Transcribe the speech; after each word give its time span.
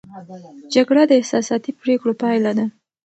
جګړه 0.73 1.03
د 1.07 1.11
احساساتي 1.19 1.71
پرېکړو 1.81 2.19
پایله 2.21 2.51
ده. 2.57 2.65